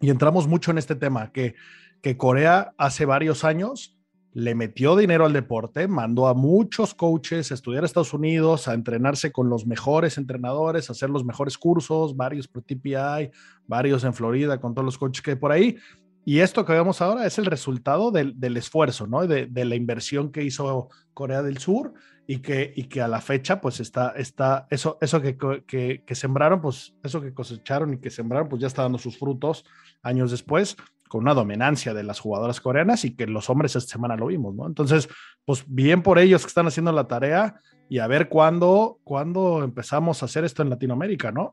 [0.00, 1.54] y entramos mucho en este tema, que,
[2.02, 3.93] que Corea hace varios años
[4.34, 8.74] le metió dinero al deporte, mandó a muchos coaches a estudiar a Estados Unidos, a
[8.74, 13.30] entrenarse con los mejores entrenadores, a hacer los mejores cursos, varios por TPI,
[13.68, 15.76] varios en Florida con todos los coaches que hay por ahí.
[16.24, 19.26] Y esto que vemos ahora es el resultado del, del esfuerzo, ¿no?
[19.26, 21.94] De, de, la inversión que hizo Corea del Sur
[22.26, 26.14] y que, y que a la fecha, pues está, está eso, eso que, que, que,
[26.14, 29.64] sembraron, pues eso que cosecharon y que sembraron, pues ya está dando sus frutos
[30.02, 30.76] años después,
[31.14, 34.52] con una dominancia de las jugadoras coreanas y que los hombres esta semana lo vimos,
[34.52, 34.66] ¿no?
[34.66, 35.08] Entonces,
[35.44, 40.20] pues bien por ellos que están haciendo la tarea y a ver cuándo, cuándo empezamos
[40.20, 41.52] a hacer esto en Latinoamérica, ¿no?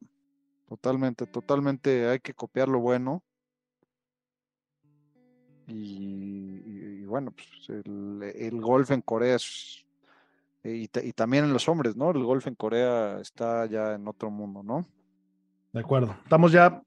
[0.68, 3.22] Totalmente, totalmente hay que copiar lo bueno.
[5.68, 9.86] Y, y, y bueno, pues el, el golf en Corea es
[10.64, 12.10] y, y, también en los hombres, ¿no?
[12.10, 14.88] El golf en Corea está ya en otro mundo, ¿no?
[15.72, 16.16] De acuerdo.
[16.24, 16.82] Estamos ya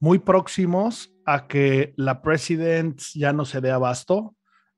[0.00, 4.34] muy próximos a que la Presidents ya no se dé abasto.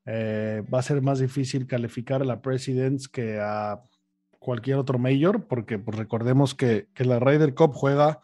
[0.06, 3.80] Eh, va a ser más difícil calificar a la Presidents que a
[4.38, 8.20] cualquier otro Major, porque pues, recordemos que, que la Ryder Cup juega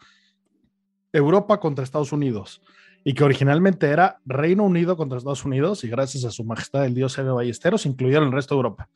[1.11, 2.61] Europa contra Estados Unidos
[3.03, 6.95] y que originalmente era Reino Unido contra Estados Unidos y gracias a su majestad el
[6.95, 8.89] dios Eve Ballesteros incluyeron el resto de Europa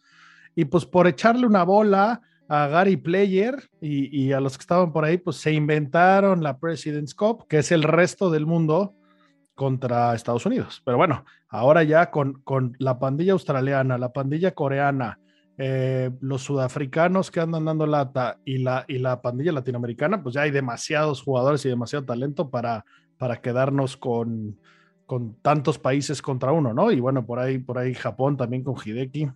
[0.56, 4.92] y pues por echarle una bola a Gary Player y, y, a los que estaban
[4.92, 8.96] por ahí, pues se inventaron la President's Cup, que es el resto del mundo
[9.54, 10.82] contra Estados Unidos.
[10.84, 15.20] Pero bueno, ahora ya con, con la pandilla australiana, la pandilla coreana,
[15.60, 20.42] eh, los sudafricanos que andan dando lata y la, y la pandilla latinoamericana, pues ya
[20.42, 22.84] hay demasiados jugadores y demasiado talento para,
[23.20, 24.58] para quedarnos con,
[25.06, 26.92] con tantos países contra uno, ¿no?
[26.92, 29.30] Y bueno, por ahí, por ahí Japón también con Hideki.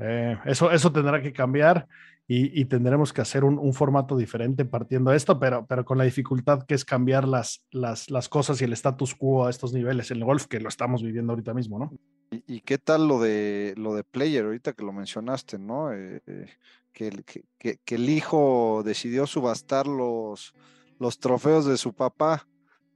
[0.00, 1.86] Eh, eso, eso tendrá que cambiar
[2.32, 6.62] y, tendremos que hacer un, formato diferente partiendo de esto, pero, pero con la dificultad
[6.62, 10.18] que es cambiar las, las, las cosas y el status quo a estos niveles en
[10.18, 11.92] el golf que lo estamos viviendo ahorita mismo, ¿no?
[12.30, 15.92] ¿Y, qué tal lo de lo de Player, ahorita que lo mencionaste, ¿no?
[15.92, 16.46] Eh, eh,
[16.92, 17.24] que,
[17.58, 20.54] que, el hijo decidió subastar los,
[21.00, 22.46] los trofeos de su papá.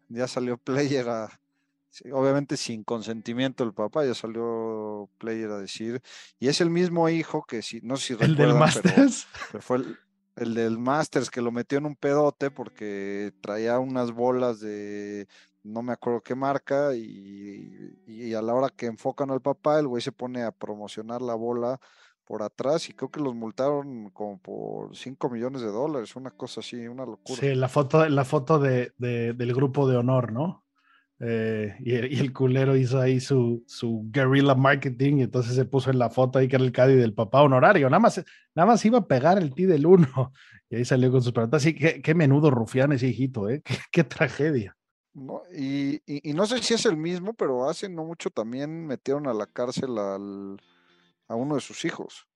[0.08, 1.40] Ya salió Player a,
[2.12, 6.00] obviamente sin consentimiento del papá, ya salió Player a decir,
[6.38, 9.26] y es el mismo hijo que si, no sé si ¿El del Masters?
[9.60, 9.78] fue
[10.36, 15.28] el, del Masters que lo metió en un pedote porque traía unas bolas de
[15.62, 19.88] no me acuerdo qué marca y, y a la hora que enfocan al papá, el
[19.88, 21.80] güey se pone a promocionar la bola
[22.24, 26.60] por atrás y creo que los multaron como por 5 millones de dólares, una cosa
[26.60, 27.38] así, una locura.
[27.38, 30.63] Sí, la foto, la foto de, del grupo de honor, ¿no?
[31.20, 35.98] Eh, y, el, culero hizo ahí su, su guerrilla marketing y entonces se puso en
[35.98, 37.88] la foto ahí que era el Caddy del papá honorario.
[37.88, 38.22] Nada más,
[38.54, 40.32] nada más iba a pegar el ti del uno
[40.70, 41.62] y ahí salió con sus preguntas.
[41.62, 43.62] Sí, qué, qué menudo rufián ese hijito, ¿eh?
[43.92, 44.76] Qué, tragedia.
[45.56, 49.32] Y, y, no sé si es el mismo, pero hace no mucho también metieron a
[49.32, 50.60] la cárcel al,
[51.28, 52.26] a uno de sus hijos.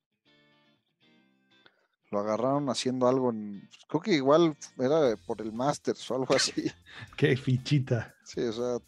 [2.11, 3.61] Lo agarraron haciendo algo en.
[3.61, 6.53] Pues, creo que igual era por el Masters o algo así.
[7.16, 8.14] Qué fichita.
[8.25, 8.79] Sí, o sea,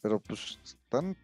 [0.00, 1.16] pero pues están,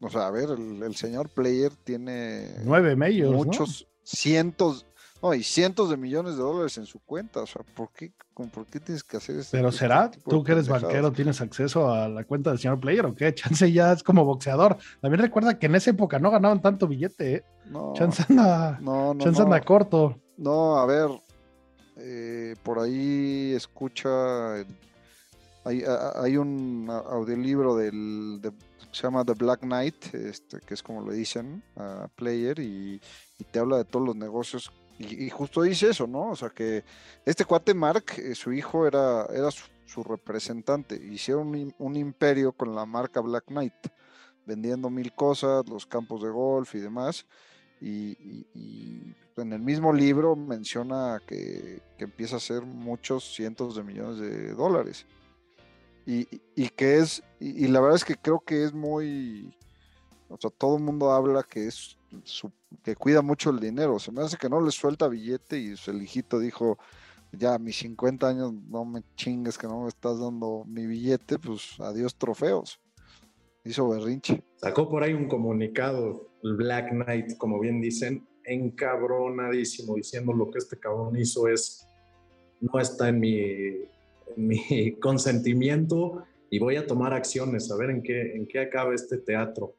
[0.00, 4.86] o sea, a ver, el, señor Player tiene nueve medios, muchos cientos,
[5.22, 8.66] no, y cientos de millones de dólares en su cuenta, o sea, ¿por qué, por
[8.66, 9.50] qué tienes que hacer eso?
[9.52, 13.04] Pero este será, tú que eres banquero, tienes acceso a la cuenta del señor Player
[13.06, 13.34] o qué?
[13.34, 14.78] Chance ya es como boxeador.
[15.00, 17.44] También recuerda que en esa época no ganaban tanto billete, ¿eh?
[17.70, 20.16] No, Chance anda, no, no, Chance anda corto.
[20.36, 21.10] No, a ver,
[21.96, 24.64] eh, por ahí escucha
[25.68, 28.40] hay, un audiolibro del,
[28.90, 33.00] se llama The Black Knight, este, que es como le dicen a Player, y,
[33.50, 34.72] te habla de todos los negocios.
[34.98, 36.30] Y, justo dice eso, ¿no?
[36.30, 36.84] O sea, que
[37.24, 40.96] este cuate Mark, eh, su hijo era, era su, representante.
[40.96, 43.74] Hicieron un, imperio con la marca Black Knight,
[44.46, 47.26] vendiendo mil cosas, los campos de golf y demás.
[47.80, 54.18] Y, en el mismo libro menciona que, que, empieza a hacer muchos cientos de millones
[54.18, 55.06] de dólares
[56.10, 59.54] y, que es, y, la verdad es que creo que es muy,
[60.30, 62.50] o sea, todo el mundo habla que es su,
[62.82, 65.92] que cuida mucho el dinero, se me hace que no le suelta billete y su
[65.92, 66.78] hijito dijo,
[67.32, 71.78] ya mis 50 años no me chingues que no me estás dando mi billete, pues
[71.78, 72.80] adiós trofeos.
[73.64, 74.42] Hizo berrinche.
[74.56, 80.58] Sacó por ahí un comunicado, el Black Knight, como bien dicen, encabronadísimo, diciendo lo que
[80.58, 81.86] este cabrón hizo es,
[82.60, 83.88] no está en mi
[84.36, 89.18] mi consentimiento y voy a tomar acciones a ver en qué, en qué acaba este
[89.18, 89.74] teatro.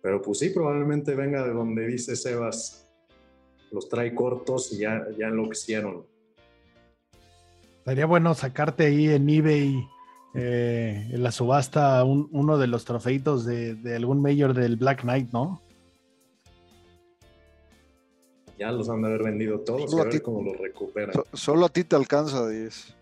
[0.00, 2.88] Pero pues sí, probablemente venga de donde dice Sebas,
[3.70, 6.06] los trae cortos y ya, ya enloquecieron.
[7.84, 9.86] Sería bueno sacarte ahí en eBay,
[10.34, 15.62] eh, en la subasta, uno de los trofeitos de, algún mayor del Black Knight, ¿no?
[18.58, 21.14] Ya los han de haber vendido todos, a ver cómo los recuperan.
[21.32, 22.94] solo a ti te alcanza, 10.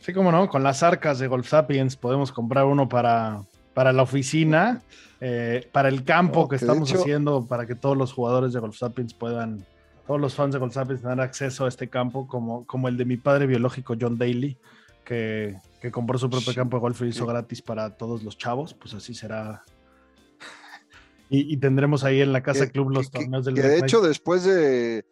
[0.00, 4.02] Sí, como no, con las arcas de Golf Sapiens podemos comprar uno para, para la
[4.02, 4.82] oficina,
[5.20, 9.14] eh, para el campo que estamos haciendo, para que todos los jugadores de Golf Sapiens
[9.14, 9.64] puedan,
[10.06, 13.04] todos los fans de Golf Sapiens tengan acceso a este campo, como, como el de
[13.04, 14.56] mi padre biológico John Daly,
[15.04, 15.56] que,
[15.90, 19.14] compró su propio campo de golf y hizo gratis para todos los chavos, pues así
[19.14, 19.64] será.
[21.28, 25.04] y, tendremos ahí en la Casa Club los torneos del que De hecho, después de,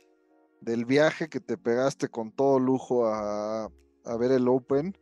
[0.61, 3.71] del viaje que te pegaste con todo lujo a
[4.05, 4.97] a ver el Open,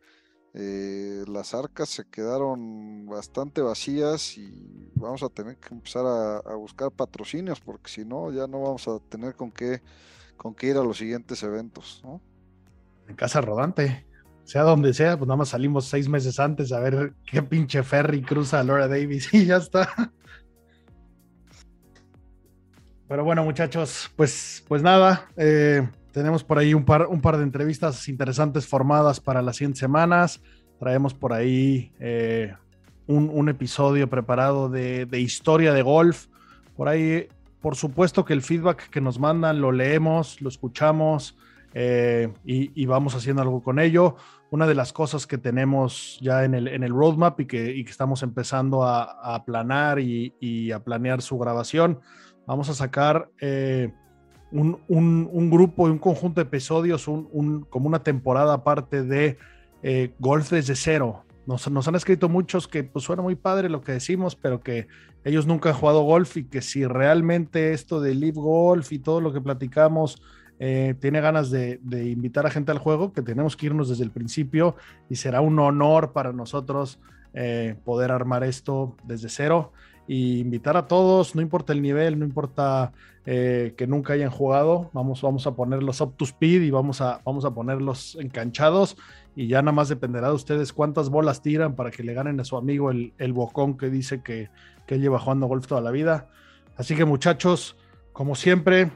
[0.53, 6.91] eh, las arcas se quedaron bastante vacías y vamos a tener que empezar a, buscar
[6.91, 9.81] patrocinios porque si no ya no vamos a tener con qué
[10.37, 12.01] con qué ir a los siguientes eventos,
[13.07, 14.05] En casa rodante,
[14.49, 18.23] sea donde sea, pues nada más salimos seis meses antes a ver qué pinche ferry
[18.23, 20.11] cruza Laura Davis y ya está.
[23.07, 27.43] Pero bueno, muchachos, pues, pues nada, eh, tenemos por ahí un par, un par de
[27.43, 30.41] entrevistas interesantes formadas para las 100 semanas.
[30.79, 32.55] Traemos por ahí eh,
[33.05, 36.25] un, episodio preparado de, historia de golf.
[36.75, 37.27] Por ahí,
[37.61, 41.37] por supuesto que el feedback que nos mandan lo leemos, lo escuchamos
[41.75, 44.15] eh, y, vamos haciendo algo con ello.
[44.51, 48.23] Una de las cosas que tenemos ya en el, en el roadmap y que, estamos
[48.23, 51.99] empezando a, a planar y, y a planear su grabación
[52.49, 53.93] Vamos a sacar eh,
[54.51, 59.37] un, un, un, grupo y un conjunto de episodios, un, como una temporada aparte de
[59.83, 61.25] eh, golf desde cero.
[61.45, 64.87] Nos, nos, han escrito muchos que pues suena muy padre lo que decimos, pero que
[65.23, 69.21] ellos nunca han jugado golf y que si realmente esto de Live Golf y todo
[69.21, 70.19] lo que platicamos
[70.59, 74.11] eh, tiene ganas de, invitar a gente al juego, que tenemos que irnos desde el
[74.11, 74.75] principio
[75.09, 76.99] y será un honor para nosotros
[77.33, 79.71] eh, poder armar esto desde cero
[80.05, 82.91] y invitar a todos, no importa el nivel, no importa
[83.25, 87.21] eh, que nunca hayan jugado, vamos, vamos a ponerlos up to speed y vamos a,
[87.23, 88.97] vamos a ponerlos enganchados
[89.35, 92.43] y ya nada más dependerá de ustedes cuántas bolas tiran para que le ganen a
[92.43, 94.49] su amigo el, el bocón que dice que,
[94.87, 96.27] que lleva jugando golf toda la vida.
[96.75, 97.77] Así que muchachos,
[98.11, 98.89] como siempre,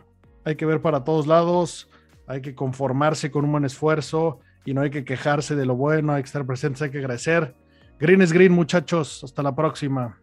[0.45, 1.89] hay que ver para todos lados,
[2.27, 6.13] hay que conformarse con un buen esfuerzo y no hay que quejarse de lo bueno,
[6.13, 7.55] hay que estar presentes, hay que agradecer.
[7.99, 9.23] Green es green, muchachos.
[9.23, 10.22] Hasta la próxima.